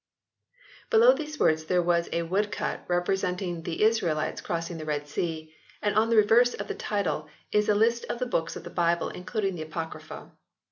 [0.89, 5.53] Below these words there is a wood cut representing the Israelites crossing the Red Sea,
[5.79, 8.71] and on the reverse of the title is a list of the books of the
[8.71, 10.31] Bible, including the Apocrypha.